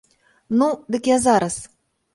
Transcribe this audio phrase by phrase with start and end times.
[0.61, 1.63] Ну, дык я зараз.